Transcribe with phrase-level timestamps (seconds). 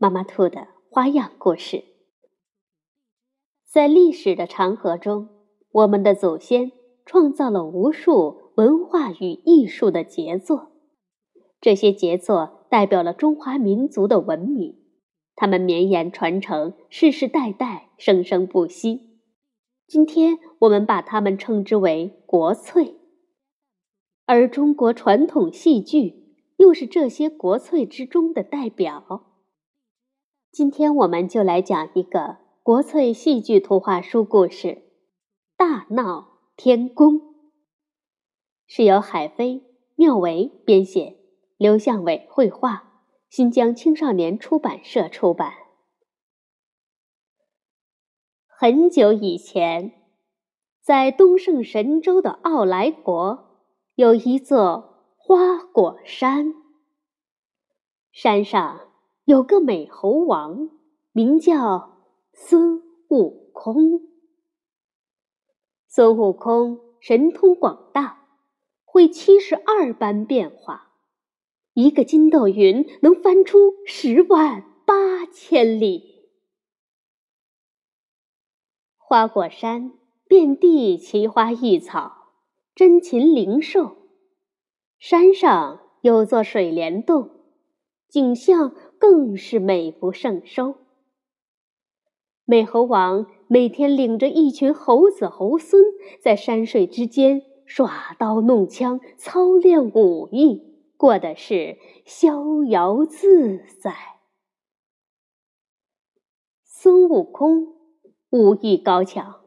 [0.00, 1.82] 妈妈兔的花样故事。
[3.64, 5.28] 在历史的长河中，
[5.72, 6.70] 我们的祖先
[7.04, 10.70] 创造了无数文化与艺术的杰作，
[11.60, 14.76] 这些杰作代表了中华民族的文明，
[15.34, 19.18] 它们绵延传承，世世代代生生不息。
[19.88, 22.94] 今天我们把它们称之为国粹，
[24.26, 26.28] 而中国传统戏剧。
[26.58, 29.27] 又是这些国粹之中的代表。
[30.58, 34.66] 今天我们就来讲一个国粹戏剧图画书故事
[35.56, 37.14] 《大闹天宫》，
[38.66, 39.62] 是由海飞、
[39.94, 41.16] 缪维编写，
[41.58, 45.52] 刘向伟绘画，新疆青少年出版社出版。
[48.48, 49.92] 很久以前，
[50.82, 53.60] 在东胜神州的奥莱国，
[53.94, 55.04] 有一座。
[55.16, 56.52] 花果山，
[58.10, 58.87] 山上
[59.28, 60.70] 有个美猴王，
[61.12, 61.98] 名叫
[62.32, 64.00] 孙悟空。
[65.86, 68.26] 孙悟空神通广大，
[68.86, 70.94] 会七十二般变化，
[71.74, 76.30] 一个筋斗云能翻出十万八千里。
[78.96, 79.92] 花果山
[80.26, 82.30] 遍地奇花异草，
[82.74, 83.94] 珍禽灵兽。
[84.98, 87.42] 山上有座水帘洞，
[88.08, 90.74] 景象更是美不胜收。
[92.44, 95.84] 美猴王每天领着一群猴子猴孙，
[96.20, 100.62] 在山水之间耍刀弄枪，操练武艺，
[100.96, 101.76] 过的是
[102.06, 103.94] 逍遥自在。
[106.64, 107.74] 孙悟空
[108.30, 109.40] 武艺高强，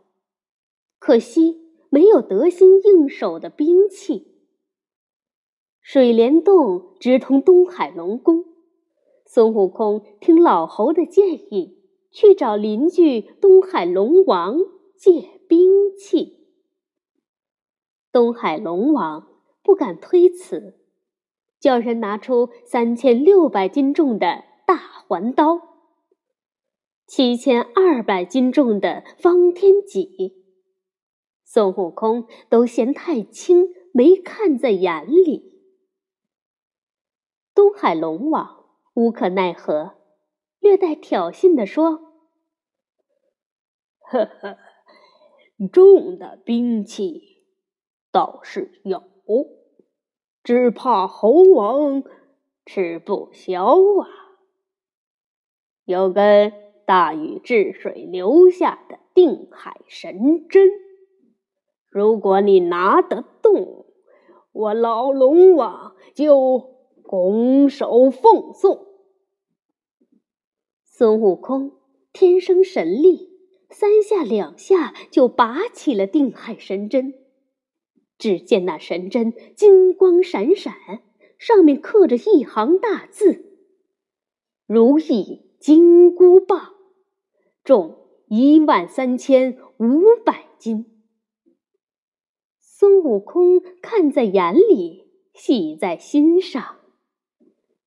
[0.99, 1.59] 可惜
[1.89, 4.27] 没有得心应手的兵器。
[5.81, 8.45] 水帘洞直通东海龙宫，
[9.33, 11.77] 孙悟空听老猴的建议，
[12.11, 14.57] 去找邻居东海龙王
[14.97, 16.49] 借兵器。
[18.11, 19.29] 东海龙王
[19.63, 20.77] 不敢推辞，
[21.61, 25.61] 叫人拿出三千六百斤重的大环刀，
[27.07, 30.43] 七千二百斤重的方天戟。
[31.45, 35.63] 孙悟空都嫌太轻，没看在眼里。
[37.55, 38.60] 东海龙王
[38.93, 39.95] 无可奈何，
[40.59, 42.01] 略带挑衅地说
[44.03, 44.57] ：“呵呵，
[45.71, 47.45] 重的兵器
[48.11, 49.01] 倒是有，
[50.43, 52.03] 只怕猴王
[52.65, 54.09] 吃不消啊。
[55.85, 56.51] 有根
[56.85, 60.67] 大禹治水留下的定海神针，
[61.87, 63.85] 如果你拿得动，
[64.51, 66.69] 我老龙王就……”
[67.11, 68.87] 拱手奉送。
[70.85, 71.73] 孙悟空
[72.13, 73.31] 天生神力，
[73.69, 77.13] 三下两下就拔起了定海神针。
[78.17, 80.73] 只见那神针金光闪闪，
[81.37, 83.59] 上面刻着一行大字
[84.65, 86.75] ：“如意金箍棒，
[87.65, 90.85] 重一万三千五百斤。”
[92.57, 96.77] 孙悟空看在眼里，喜在心上。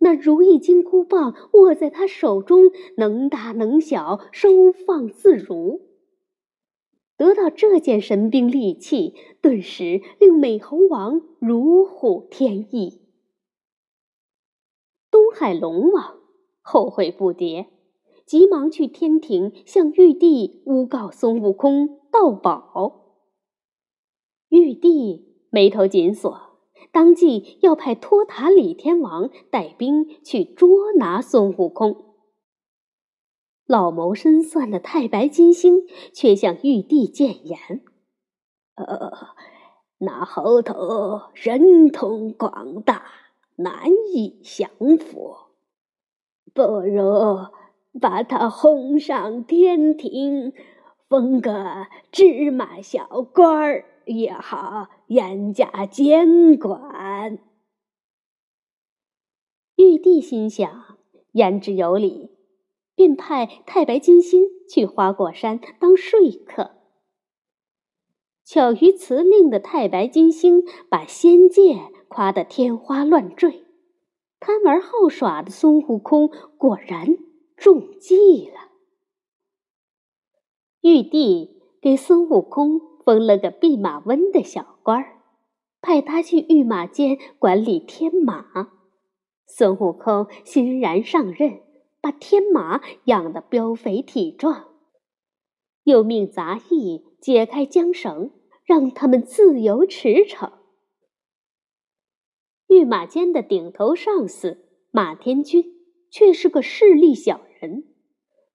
[0.05, 2.65] 那如意金箍棒握在他手中，
[2.99, 5.81] 能大能小，收放自如。
[7.17, 13.01] 得到这件神兵利器，顿时令美猴王如虎添翼。
[15.11, 16.19] 东海龙王
[16.61, 17.69] 后悔不迭，
[18.27, 23.23] 急忙去天庭向玉帝诬告孙悟空盗宝。
[24.51, 26.54] 玉帝眉头紧锁。
[26.95, 32.15] 当即要派托塔李天王带兵去捉拿孙悟空。
[33.67, 37.59] 老谋深算的太白金星却向玉帝谏言
[38.77, 39.11] ：“呃，
[39.99, 43.07] 那猴头神通广大，
[43.57, 45.35] 难以降服，
[46.55, 47.49] 不如
[48.01, 50.53] 把他轰上天庭，
[51.09, 57.39] 封个芝麻小官儿。”也好，严加监管。
[59.77, 60.99] 玉帝心想，
[61.33, 62.31] 言之有理，
[62.95, 66.71] 便派太白金星去花果山当说客。
[68.45, 73.65] 巧于辞令的太白金星把仙界夸得天花乱坠，
[74.39, 76.29] 贪玩好耍的孙悟空
[76.59, 77.17] 果然
[77.57, 78.71] 中计了。
[80.83, 85.21] 玉帝给孙悟空封了个弼马温的小官儿，
[85.81, 88.71] 派他去御马监管理天马。
[89.47, 91.61] 孙悟空欣然上任，
[92.01, 94.69] 把天马养得膘肥体壮，
[95.85, 98.31] 又命杂役解开缰绳，
[98.65, 100.53] 让他们自由驰骋。
[102.69, 105.65] 御马监的顶头上司马天君
[106.11, 107.94] 却是个势利小人，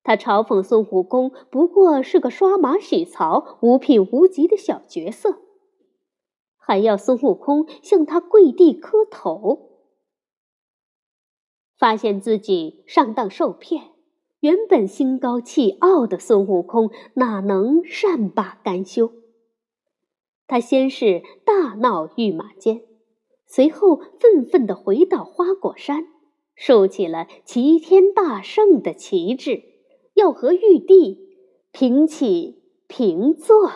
[0.04, 5.40] 他嘲讽孙悟空不过是个刷马洗槽、无品无级的小角色，
[6.58, 9.68] 还要孙悟空向他跪地磕头。
[11.78, 13.92] 发现自己上当受骗，
[14.40, 19.12] 原本心高气傲的孙悟空哪能善罢甘休？
[20.48, 22.82] 他先是大闹御马监，
[23.46, 26.08] 随后愤愤地回到花果山，
[26.56, 29.64] 竖起了齐天大圣的旗帜，
[30.20, 31.30] 要和玉帝
[31.72, 33.72] 平起平坐。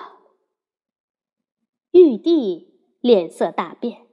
[1.91, 2.67] 玉帝
[2.99, 4.07] 脸色大变，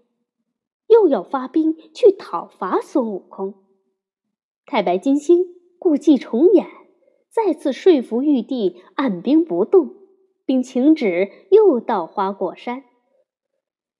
[0.87, 3.55] 又要发兵去讨伐孙悟空。
[4.65, 5.44] 太白金星
[5.77, 6.69] 故伎重演，
[7.31, 9.97] 再次说服玉帝按兵不动，
[10.47, 12.85] 并请旨又到花果山，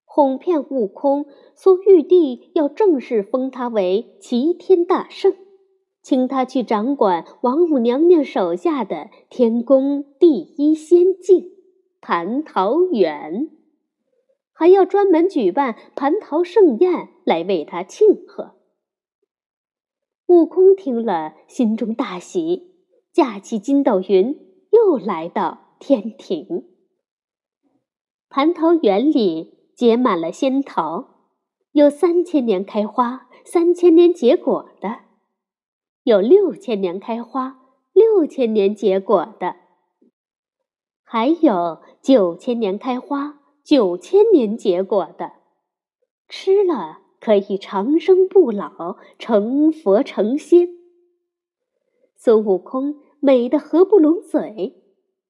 [0.05, 1.25] 哄骗悟空
[1.57, 5.35] 说玉帝要正式封他为齐天大圣，
[6.01, 11.51] 请他去掌管王母娘娘手下的天宫第一仙境
[12.01, 13.49] 蟠桃园，
[14.51, 18.55] 还要专门举办蟠桃盛宴来为他庆贺。
[20.27, 22.73] 悟空听了，心中大喜，
[23.11, 24.39] 驾起筋斗云，
[24.71, 26.65] 又来到天庭。
[28.29, 31.27] 蟠桃园里结满了仙桃，
[31.73, 34.99] 有三千年开花、三千年结果的，
[36.03, 37.59] 有六千年开花、
[37.93, 39.55] 六千年结果的，
[41.03, 45.33] 还有九千年开花、九千年结果的，
[46.27, 46.99] 吃了。
[47.21, 50.69] 可以长生不老，成佛成仙。
[52.15, 54.81] 孙悟空美得合不拢嘴，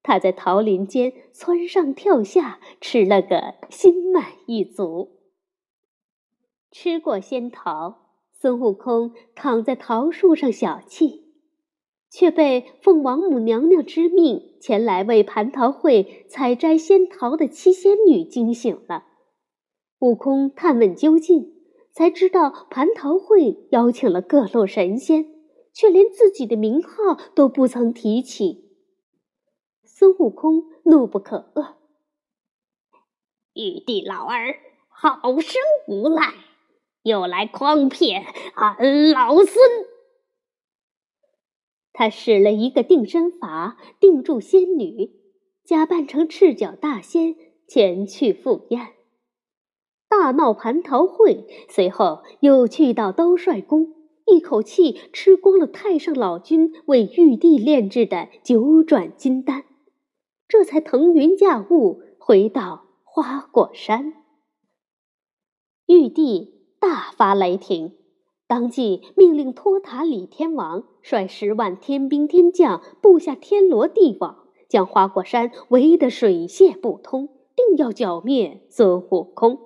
[0.01, 5.19] 他在桃林间蹿上跳下，吃了个心满意足。
[6.71, 8.10] 吃过仙桃，
[8.41, 11.21] 孙悟空躺在桃树上小憩，
[12.09, 19.05] 却被奉王母娘娘之命前来为蟠桃会采摘仙桃的七仙女惊醒了。
[19.99, 21.61] 悟空探问究竟。
[21.93, 25.25] 才知道蟠桃会邀请了各路神仙，
[25.73, 28.71] 却连自己的名号都不曾提起。
[29.83, 31.73] 孙悟空怒不可遏
[33.53, 34.55] ：“玉帝老儿
[34.87, 36.33] 好生无赖，
[37.03, 38.25] 又来诓骗
[38.55, 39.55] 俺老孙！”
[41.93, 45.11] 他使了一个定身法，定住仙女，
[45.63, 47.35] 假扮成赤脚大仙
[47.67, 48.93] 前去赴宴。
[50.07, 53.93] 大闹蟠桃会，随后又去到兜率宫，
[54.25, 59.65] 一口气吃光了太上老君为玉帝炼制的九转金丹，
[60.47, 64.13] 这才腾云驾雾回到花果山。
[65.87, 67.95] 玉帝大发雷霆，
[68.47, 79.59] 当即命令托塔李天王率十万天兵天将布下天罗地网，将花果山围得水泄不通，定要剿灭孙悟空。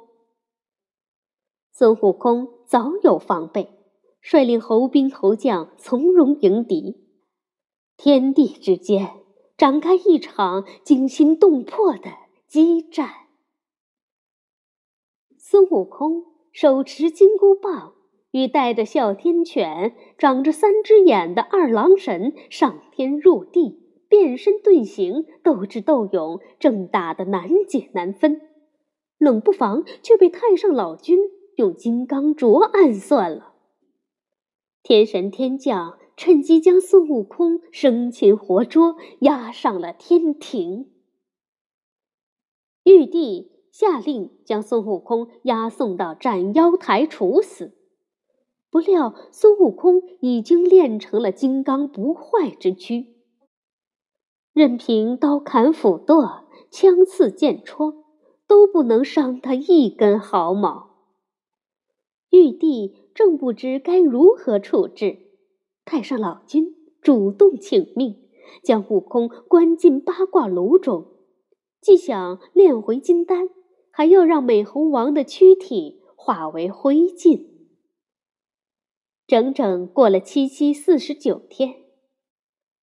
[1.71, 3.69] 孙悟空早有防备，
[4.19, 6.97] 率领猴兵猴将从容迎敌，
[7.95, 9.21] 天地之间
[9.55, 12.11] 展开一场惊心动魄的
[12.45, 13.09] 激战。
[15.37, 17.95] 孙悟空手持金箍棒，
[18.31, 28.39] 与带着哮天犬、长着三只眼的二郎神上天入地，变身遁形，斗智斗勇，正打得难解难分，
[29.17, 31.19] 冷不防却被太上老君。
[31.57, 33.53] 用金刚镯暗算了，
[34.81, 40.89] 天神天将趁机将孙悟空生擒活捉，押上了天庭。
[42.83, 47.73] 玉帝下令将孙悟空押送到斩妖台处死，
[48.71, 53.17] 不料孙悟空已经练成了金刚不坏之躯，
[54.53, 58.05] 任凭刀砍斧剁、枪刺剑戳，
[58.47, 60.91] 都不能伤他一根毫毛。
[62.29, 65.17] 玉帝正不知该如何处置，
[65.83, 68.15] 太上老君主动请命，
[68.63, 71.07] 将悟空关进八卦炉中，
[71.81, 73.49] 既想炼回金丹，
[73.97, 77.45] 还要让美猴王的躯体化为灰烬。
[79.25, 81.75] 整整过了七七四十九天，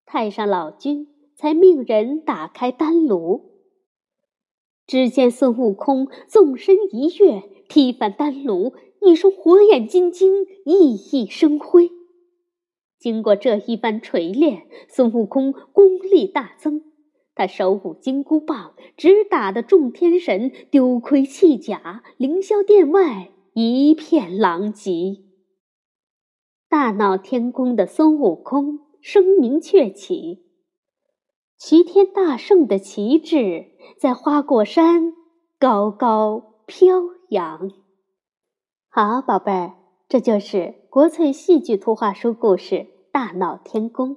[0.06, 3.58] 太上老君才命人打开丹炉。
[4.86, 11.90] 只见孙悟空纵身一跃，踢翻丹炉，一双火眼金睛熠熠生辉。
[12.98, 16.91] 经过这一番锤炼，孙悟空功力大增。
[17.34, 25.22] 他手舞金箍棒，直打得众天神丢盔弃甲，凌霄殿外一片狼藉。
[26.68, 30.44] 大闹天宫的孙悟空声名鹊起，
[31.56, 33.66] 齐天大圣的旗帜
[33.98, 35.12] 在花果山
[35.58, 37.70] 高高飘扬。
[38.88, 39.74] 好，宝贝儿，
[40.08, 42.88] 这就是国粹戏剧图画书故事。
[43.10, 44.16] 大闹天宫，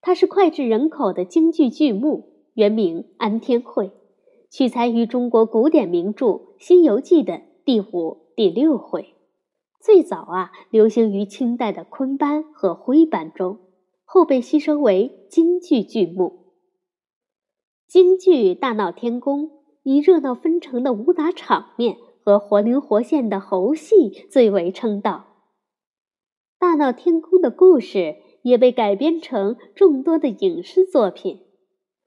[0.00, 3.86] 它是脍炙人口的京剧剧目，原名《安天会》，
[4.50, 6.26] 取材于中国古典名著
[6.58, 9.14] 《西游记》的第五、第六回。
[9.80, 13.58] 最早啊，流行于清代的昆班和徽班中，
[14.04, 16.54] 后被吸收为京剧剧目。
[17.86, 19.46] 京剧《大闹天宫》
[19.82, 25.24] 以热闹纷呈的武打场面和活灵活现的猴戏最为称道。
[26.58, 28.16] 大闹天宫的故事
[28.48, 31.42] 也被改编成众多的影视作品。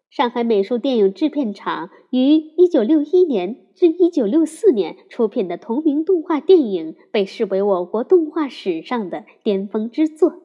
[0.10, 10.41] 上海美术电影制片厂于1961年至1964年出品的同名动画电影被视为我国动画史上的巅峰之作，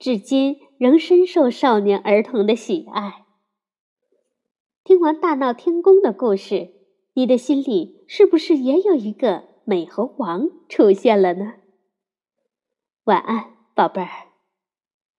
[0.00, 3.24] 至今仍深受少年儿童的喜爱。
[4.82, 6.72] 听完大闹天宫的故事，
[7.14, 11.54] 你的心里是不是也有一个美猴王出现了呢？
[13.04, 14.33] 晚安，宝贝儿。